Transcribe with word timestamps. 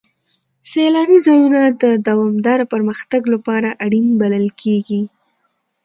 سیلاني 0.71 1.17
ځایونه 1.27 1.61
د 1.81 1.83
دوامداره 2.07 2.65
پرمختګ 2.73 3.21
لپاره 3.33 3.69
اړین 3.85 4.07
بلل 4.21 4.47
کېږي. 4.61 5.01